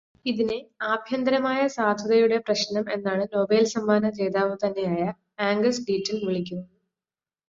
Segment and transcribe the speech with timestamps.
[0.25, 0.55] ഇതിനെ
[0.83, 5.03] “ആഭ്യന്തരമായ സാധുത”യുടെ പ്രശ്നം എന്നാണ് നൊബേൽ സമ്മാന ജേതാവുതന്നെയായ
[5.49, 6.67] ആംഗസ് ഡീറ്റൻ വിളിക്കുന്നത്.